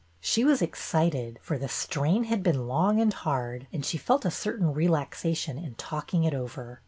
[0.19, 4.25] She was ex cited, for the strain had been long and hard, and she felt
[4.25, 6.79] a certain relaxation in talking it over.